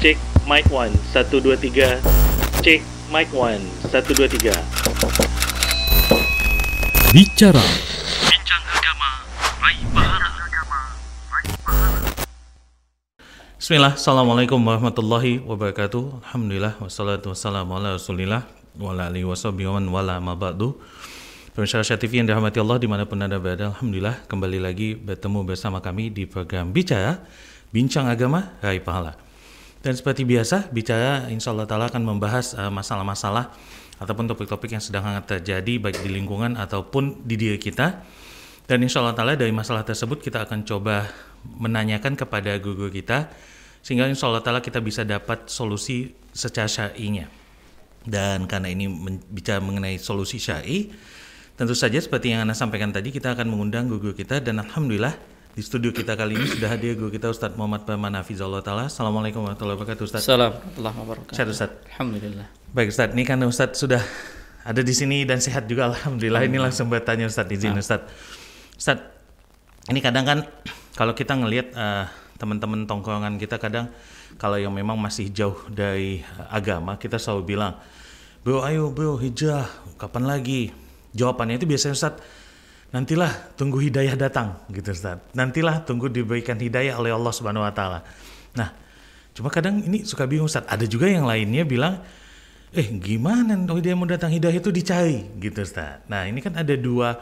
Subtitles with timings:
[0.00, 0.16] Cek
[0.48, 2.64] mic 1 1 2 3.
[2.64, 2.80] Cek
[3.12, 3.60] mic 1
[3.92, 4.48] 1 2 3.
[7.12, 7.60] Bicara.
[8.24, 9.28] Bincang agama,
[9.60, 10.28] raih pahala.
[13.60, 16.24] Bismillah, Assalamualaikum warahmatullahi wabarakatuh.
[16.24, 18.48] Alhamdulillah, wassalatu wassalamu ala rasulillah.
[18.80, 19.36] Wa ala alihi wa
[20.00, 20.16] wala
[21.52, 25.84] Pemirsa TV yang dirahmati Allah di mana pun anda berada Alhamdulillah kembali lagi bertemu bersama
[25.84, 27.20] kami di program Bicara
[27.68, 29.28] Bincang Agama Raih Pahala
[29.80, 33.52] Dan seperti biasa, Bicara insya Allah Ta'ala akan membahas uh, masalah-masalah
[34.00, 38.00] Ataupun topik-topik yang sedang hangat terjadi baik di lingkungan ataupun di diri kita
[38.70, 41.10] dan insya Allah ta'ala dari masalah tersebut kita akan coba
[41.42, 43.26] menanyakan kepada guru kita
[43.82, 47.26] sehingga insya Allah ta'ala kita bisa dapat solusi secara syar'inya.
[48.06, 48.86] Dan karena ini
[49.26, 50.86] bicara mengenai solusi syar'i,
[51.58, 55.18] tentu saja seperti yang Anda sampaikan tadi kita akan mengundang guru kita dan Alhamdulillah
[55.50, 58.86] di studio kita kali ini sudah hadir guru kita Ustadz Muhammad Bahman Hafizullah Ta'ala.
[58.86, 60.22] Assalamualaikum warahmatullahi wabarakatuh Ustadz.
[60.22, 61.34] Assalamualaikum warahmatullahi wabarakatuh.
[61.34, 61.90] Sehat Ustadz.
[61.90, 62.46] Alhamdulillah.
[62.70, 64.02] Baik Ustadz, ini kan Ustadz sudah
[64.62, 66.46] ada di sini dan sehat juga Alhamdulillah.
[66.46, 68.06] Ini langsung bertanya Ustadz, izin Ustadz.
[68.78, 69.10] Ustadz,
[69.90, 70.38] ini kadang kan
[70.94, 72.04] kalau kita ngelihat eh,
[72.38, 73.90] teman-teman tongkrongan kita kadang
[74.38, 77.74] kalau yang memang masih jauh dari agama, kita selalu bilang,
[78.46, 79.66] bro ayo bro hijrah,
[79.98, 80.70] kapan lagi?
[81.10, 82.22] Jawabannya itu biasanya Ustadz,
[82.90, 85.34] nantilah tunggu hidayah datang gitu Ustadz.
[85.34, 88.00] Nantilah tunggu diberikan hidayah oleh Allah Subhanahu Wa Taala.
[88.54, 88.74] Nah,
[89.34, 90.70] cuma kadang ini suka bingung Ustadz.
[90.70, 92.02] Ada juga yang lainnya bilang,
[92.70, 96.06] eh gimana hidayah mau datang hidayah itu dicari gitu Ustaz.
[96.06, 97.18] Nah ini kan ada dua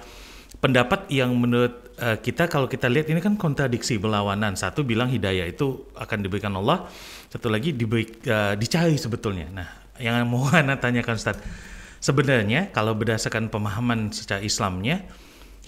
[0.61, 4.61] pendapat yang menurut eh, kita kalau kita lihat ini kan kontradiksi berlawanan.
[4.61, 6.85] Satu bilang hidayah itu akan diberikan Allah,
[7.33, 9.49] satu lagi diberi, eh, dicari sebetulnya.
[9.49, 11.41] Nah yang mau Anda tanyakan Ustaz,
[12.05, 15.09] sebenarnya kalau berdasarkan pemahaman secara Islamnya,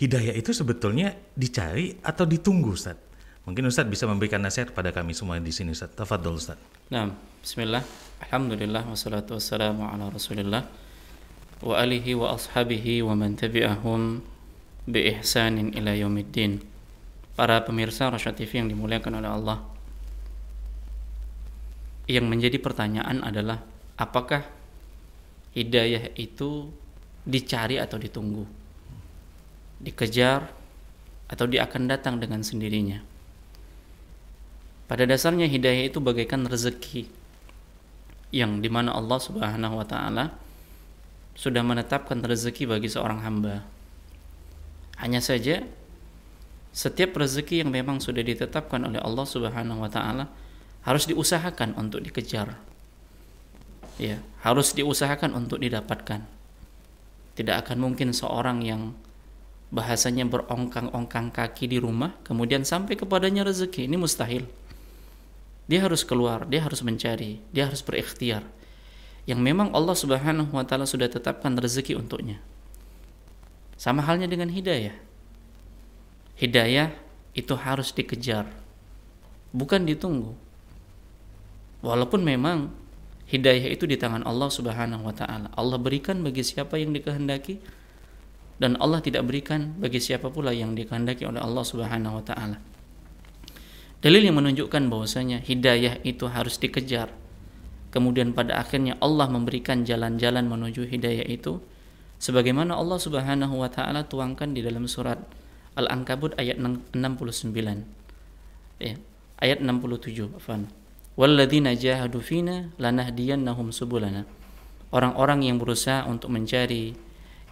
[0.00, 2.96] hidayah itu sebetulnya dicari atau ditunggu Ustaz?
[3.44, 5.92] Mungkin Ustaz bisa memberikan nasihat kepada kami semua di sini Ustaz.
[5.92, 6.56] Tafadhol Ustaz.
[6.88, 7.12] Nah,
[7.44, 7.84] bismillah.
[8.24, 10.64] Alhamdulillah wassalatu wassalamu ala Rasulillah
[11.60, 14.24] wa alihi wa ashabihi wa man tabi'ahum
[14.88, 16.64] bi ihsanin ila yaumiddin.
[17.36, 19.58] Para pemirsa Rasyad TV yang dimuliakan oleh Allah.
[22.08, 23.60] Yang menjadi pertanyaan adalah
[23.96, 24.44] apakah
[25.56, 26.68] hidayah itu
[27.24, 28.59] dicari atau ditunggu?
[29.80, 30.52] Dikejar
[31.30, 33.00] atau dia akan datang dengan sendirinya?
[34.90, 37.06] Pada dasarnya hidayah itu bagaikan rezeki
[38.34, 40.34] yang di mana Allah Subhanahu wa Ta'ala
[41.38, 43.62] sudah menetapkan rezeki bagi seorang hamba.
[44.98, 45.62] Hanya saja
[46.70, 50.30] setiap rezeki yang memang sudah ditetapkan oleh Allah Subhanahu wa Ta'ala
[50.86, 52.54] harus diusahakan untuk dikejar.
[54.00, 56.24] Ya, harus diusahakan untuk didapatkan.
[57.36, 58.96] Tidak akan mungkin seorang yang
[59.70, 64.44] bahasanya berongkang-ongkang kaki di rumah kemudian sampai kepadanya rezeki ini mustahil
[65.70, 68.42] dia harus keluar, dia harus mencari, dia harus berikhtiar.
[69.22, 72.42] Yang memang Allah Subhanahu wa taala sudah tetapkan rezeki untuknya.
[73.78, 74.98] Sama halnya dengan hidayah.
[76.42, 76.90] Hidayah
[77.38, 78.50] itu harus dikejar,
[79.54, 80.34] bukan ditunggu.
[81.86, 82.74] Walaupun memang
[83.30, 85.54] hidayah itu di tangan Allah Subhanahu wa taala.
[85.54, 87.62] Allah berikan bagi siapa yang dikehendaki
[88.60, 92.60] dan Allah tidak berikan bagi siapa pula yang dikehendaki oleh Allah Subhanahu wa taala.
[94.04, 97.08] Dalil yang menunjukkan bahwasanya hidayah itu harus dikejar.
[97.90, 101.58] Kemudian pada akhirnya Allah memberikan jalan-jalan menuju hidayah itu
[102.20, 105.18] sebagaimana Allah Subhanahu wa taala tuangkan di dalam surat
[105.80, 106.92] Al-Ankabut ayat 69.
[108.80, 108.94] Ya,
[109.40, 110.68] ayat 67, afwan.
[111.16, 114.28] Walladzina jahadu fina lanahdiyannahum subulana.
[114.92, 116.96] Orang-orang yang berusaha untuk mencari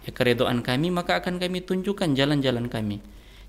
[0.05, 3.01] ya, keridhaan kami maka akan kami tunjukkan jalan-jalan kami.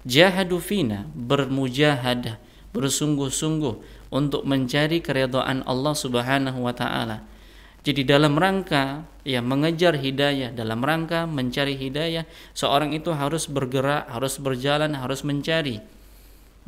[0.08, 2.40] Jahadu fina bermujahadah
[2.72, 3.74] bersungguh-sungguh
[4.14, 7.26] untuk mencari keridhaan Allah Subhanahu wa taala.
[7.80, 14.36] Jadi dalam rangka ya mengejar hidayah, dalam rangka mencari hidayah, seorang itu harus bergerak, harus
[14.36, 15.80] berjalan, harus mencari.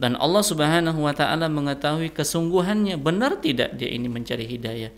[0.00, 4.88] Dan Allah Subhanahu wa taala mengetahui kesungguhannya benar tidak dia ini mencari hidayah.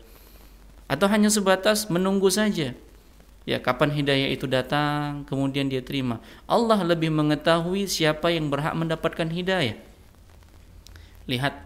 [0.86, 2.78] Atau hanya sebatas menunggu saja.
[3.44, 6.16] Ya, kapan hidayah itu datang, kemudian dia terima.
[6.48, 9.76] Allah lebih mengetahui siapa yang berhak mendapatkan hidayah
[11.24, 11.56] lihat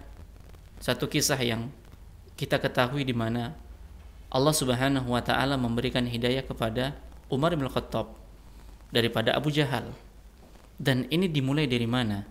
[0.78, 1.70] satu kisah yang
[2.38, 3.54] kita ketahui di mana
[4.30, 6.94] Allah Subhanahu wa taala memberikan hidayah kepada
[7.26, 8.14] Umar bin Khattab
[8.94, 9.90] daripada Abu Jahal.
[10.78, 12.22] Dan ini dimulai dari mana?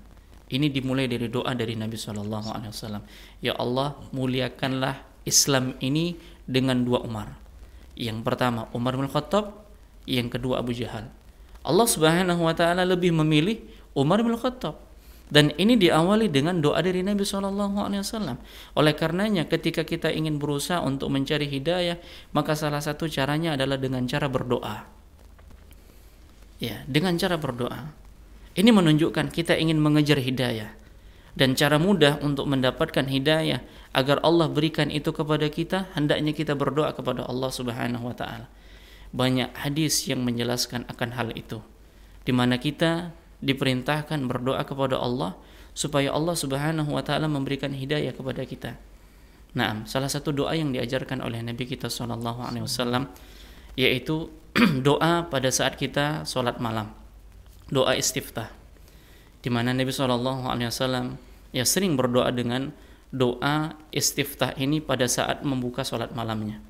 [0.48, 3.04] Ini dimulai dari doa dari Nabi Shallallahu alaihi wasallam.
[3.44, 6.16] Ya Allah, muliakanlah Islam ini
[6.48, 7.36] dengan dua Umar.
[7.98, 9.66] Yang pertama Umar bin Khattab,
[10.06, 11.10] yang kedua Abu Jahal.
[11.66, 13.60] Allah Subhanahu wa taala lebih memilih
[13.98, 14.86] Umar bin Khattab
[15.28, 18.40] Dan ini diawali dengan doa dari Nabi Shallallahu Alaihi Wasallam.
[18.80, 22.00] Oleh karenanya, ketika kita ingin berusaha untuk mencari hidayah,
[22.32, 24.88] maka salah satu caranya adalah dengan cara berdoa.
[26.64, 27.92] Ya, dengan cara berdoa.
[28.56, 30.72] Ini menunjukkan kita ingin mengejar hidayah.
[31.38, 33.62] Dan cara mudah untuk mendapatkan hidayah
[33.94, 38.50] agar Allah berikan itu kepada kita, hendaknya kita berdoa kepada Allah Subhanahu wa taala.
[39.13, 41.62] Banyak hadis yang menjelaskan akan hal itu.
[42.25, 43.13] Di mana kita
[43.45, 45.38] diperintahkan berdoa kepada Allah
[45.78, 48.74] supaya Allah Subhanahu wa taala memberikan hidayah kepada kita.
[49.54, 53.13] Nah, salah satu doa yang diajarkan oleh Nabi kita Shallallahu alaihi wasallam
[53.78, 54.34] yaitu
[54.88, 56.89] doa pada saat kita sholat malam.
[57.69, 58.50] Doa istiftah.
[59.45, 61.26] Di mana Nabi wasallam
[61.57, 62.69] ya sering berdoa dengan
[63.09, 66.62] doa istiftah ini pada saat membuka sholat malamnya.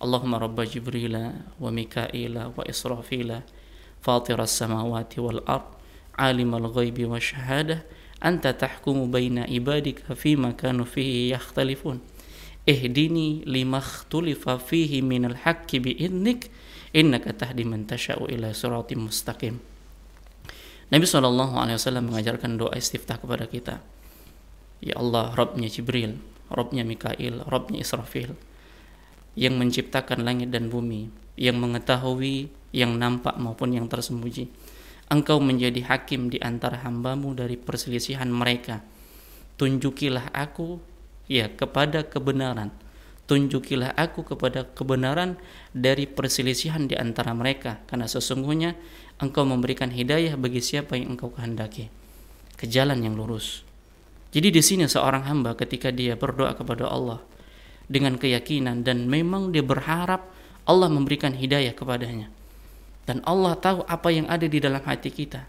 [0.00, 1.14] Allahumma rabba Jibril
[1.60, 3.44] wa Mikaila wa Israfila
[4.00, 5.68] fatiras samawati wal ard
[6.16, 7.84] alimul ghaibi wa syahadah
[8.18, 12.00] anta tahkumu baina ibadika fima kanu fihi yakhtalifun.
[12.64, 16.48] Ihdini lima ikhtulifa fihi minal haqqi bi'idnik
[16.94, 19.58] innaka tahdi man tasha'u ila siratim mustaqim.
[20.94, 23.82] Nabi SAW mengajarkan doa istiftah kepada kita
[24.82, 26.18] Ya Allah, Rabbnya Jibril,
[26.50, 28.34] Rabbnya Mikail, Rabbnya Israfil
[29.38, 31.08] yang menciptakan langit dan bumi,
[31.38, 34.50] yang mengetahui yang nampak maupun yang tersembunyi
[35.12, 38.80] engkau menjadi hakim di antara hambamu dari perselisihan mereka.
[39.60, 40.80] Tunjukilah aku
[41.28, 42.72] ya kepada kebenaran.
[43.28, 45.36] Tunjukilah aku kepada kebenaran
[45.76, 48.74] dari perselisihan di antara mereka karena sesungguhnya
[49.20, 51.92] engkau memberikan hidayah bagi siapa yang engkau kehendaki
[52.56, 53.68] ke jalan yang lurus.
[54.32, 57.20] Jadi di sini seorang hamba ketika dia berdoa kepada Allah
[57.84, 60.24] dengan keyakinan dan memang dia berharap
[60.64, 62.32] Allah memberikan hidayah kepadanya
[63.04, 65.44] dan Allah tahu apa yang ada di dalam hati kita.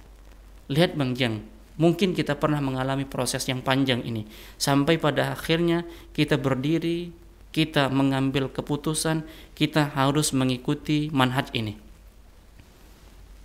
[0.68, 1.46] Lihat Bang Jang,
[1.78, 4.26] mungkin kita pernah mengalami proses yang panjang ini
[4.58, 5.86] sampai pada akhirnya
[6.18, 7.14] kita berdiri,
[7.54, 11.78] kita mengambil keputusan, kita harus mengikuti manhaj ini.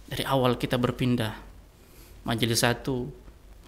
[0.08, 1.36] Dari awal kita berpindah
[2.24, 3.12] majelis satu,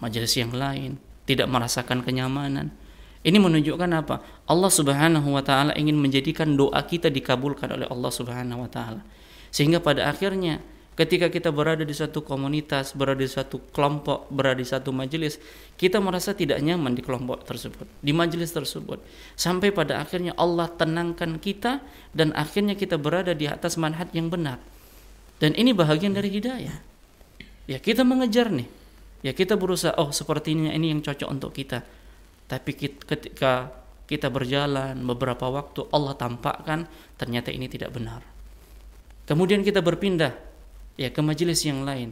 [0.01, 0.97] majelis yang lain,
[1.31, 2.75] tidak merasakan kenyamanan.
[3.23, 4.19] Ini menunjukkan apa?
[4.49, 8.99] Allah Subhanahu wa taala ingin menjadikan doa kita dikabulkan oleh Allah Subhanahu wa taala.
[9.53, 10.59] Sehingga pada akhirnya
[10.97, 15.37] ketika kita berada di satu komunitas, berada di satu kelompok, berada di satu majelis,
[15.77, 18.99] kita merasa tidak nyaman di kelompok tersebut, di majelis tersebut.
[19.37, 21.79] Sampai pada akhirnya Allah tenangkan kita
[22.17, 24.57] dan akhirnya kita berada di atas manhaj yang benar.
[25.37, 26.77] Dan ini bahagian dari hidayah.
[27.69, 28.80] Ya kita mengejar nih.
[29.21, 31.85] Ya kita berusaha, oh seperti ini ini yang cocok untuk kita.
[32.49, 33.69] Tapi ketika
[34.09, 36.83] kita berjalan beberapa waktu Allah tampakkan
[37.15, 38.19] ternyata ini tidak benar.
[39.23, 40.35] Kemudian kita berpindah
[40.99, 42.11] ya ke majelis yang lain.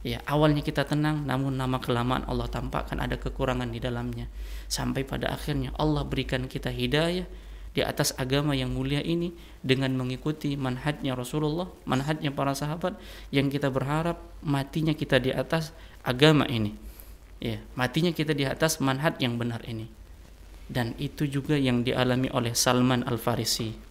[0.00, 4.28] Ya, awalnya kita tenang namun nama kelamaan Allah tampakkan ada kekurangan di dalamnya.
[4.68, 7.24] Sampai pada akhirnya Allah berikan kita hidayah
[7.70, 9.30] di atas agama yang mulia ini
[9.62, 12.98] dengan mengikuti manhajnya Rasulullah, manhajnya para sahabat
[13.30, 15.70] yang kita berharap matinya kita di atas
[16.04, 16.76] agama ini.
[17.40, 19.88] Ya, matinya kita di atas manhaj yang benar ini.
[20.70, 23.90] Dan itu juga yang dialami oleh Salman Al-Farisi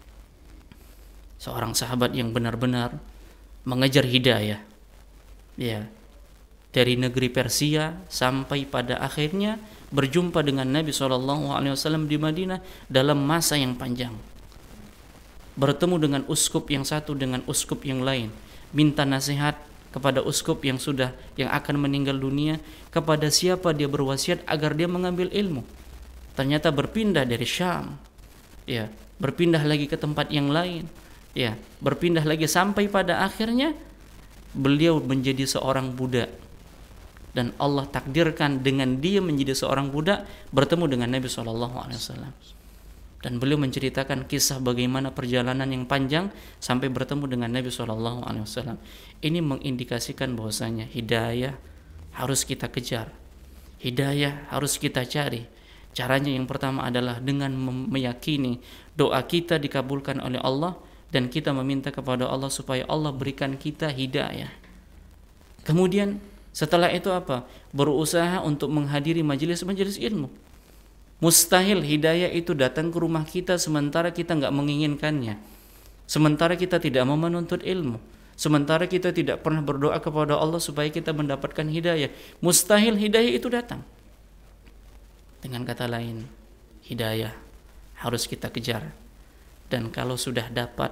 [1.40, 3.00] seorang sahabat yang benar-benar
[3.64, 4.60] mengejar hidayah.
[5.56, 5.88] Ya.
[6.70, 9.58] Dari negeri Persia sampai pada akhirnya
[9.90, 14.14] berjumpa dengan Nabi SAW di Madinah dalam masa yang panjang.
[15.58, 18.30] Bertemu dengan uskup yang satu dengan uskup yang lain,
[18.70, 19.58] minta nasihat
[19.90, 22.62] kepada uskup yang sudah yang akan meninggal dunia
[22.94, 25.66] kepada siapa dia berwasiat agar dia mengambil ilmu.
[26.38, 27.98] Ternyata berpindah dari Syam.
[28.70, 28.88] Ya,
[29.20, 30.88] berpindah lagi ke tempat yang lain
[31.38, 31.54] ya
[31.84, 33.76] berpindah lagi sampai pada akhirnya
[34.56, 36.32] beliau menjadi seorang budak
[37.38, 42.34] dan Allah takdirkan dengan dia menjadi seorang budak bertemu dengan Nabi Wasallam
[43.20, 46.32] dan beliau menceritakan kisah bagaimana perjalanan yang panjang
[46.64, 48.78] sampai bertemu dengan Nabi Shallallahu Alaihi Wasallam
[49.20, 51.60] ini mengindikasikan bahwasanya hidayah
[52.16, 53.12] harus kita kejar
[53.84, 55.48] hidayah harus kita cari
[55.92, 57.52] caranya yang pertama adalah dengan
[57.92, 58.64] meyakini
[58.96, 64.50] doa kita dikabulkan oleh Allah dan kita meminta kepada Allah supaya Allah berikan kita hidayah.
[65.66, 66.22] Kemudian
[66.54, 67.46] setelah itu apa?
[67.74, 70.30] Berusaha untuk menghadiri majelis-majelis ilmu.
[71.20, 75.36] Mustahil hidayah itu datang ke rumah kita sementara kita nggak menginginkannya.
[76.08, 78.00] Sementara kita tidak mau menuntut ilmu.
[78.40, 82.08] Sementara kita tidak pernah berdoa kepada Allah supaya kita mendapatkan hidayah.
[82.40, 83.84] Mustahil hidayah itu datang.
[85.44, 86.24] Dengan kata lain,
[86.88, 87.36] hidayah
[88.00, 88.96] harus kita kejar
[89.70, 90.90] dan kalau sudah dapat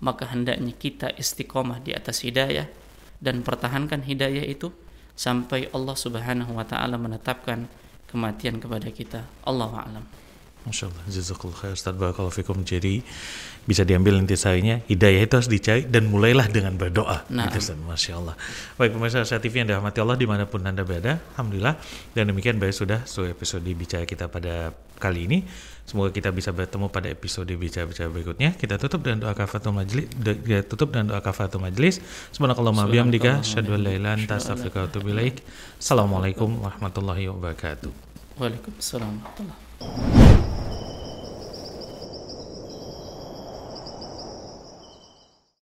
[0.00, 2.70] maka hendaknya kita istiqomah di atas hidayah
[3.20, 4.72] dan pertahankan hidayah itu
[5.16, 7.68] sampai Allah Subhanahu wa taala menetapkan
[8.06, 9.20] kematian kepada kita.
[9.44, 10.04] Allah a'lam.
[10.66, 12.58] Masya Allah, jazakallah khair Ustaz Barakallahu Fikum.
[12.66, 12.98] Jadi
[13.70, 17.22] bisa diambil intisarinya, hidayah itu harus dicari dan mulailah dengan berdoa.
[17.30, 17.46] Nah.
[17.46, 17.78] Gitu, Ustaz.
[17.78, 18.34] Masya Allah.
[18.74, 21.78] Baik pemirsa Asia TV yang dirahmati Allah di mana pun Anda berada, Alhamdulillah.
[22.18, 25.38] Dan demikian baik sudah seluruh episode bicara kita pada kali ini.
[25.86, 28.58] Semoga kita bisa bertemu pada episode bicara-bicara berikutnya.
[28.58, 30.10] Kita tutup dengan doa kafatul majlis.
[30.18, 32.02] Kita tutup dengan doa kafatul majlis.
[32.34, 35.46] Subhanakallahumma bihamdika, syadu la ilaha anta astaghfiruka wa atubu ilaik.
[35.78, 37.94] Assalamualaikum warahmatullahi wabarakatuh.
[38.34, 40.85] Waalaikumsalam warahmatullahi フッ。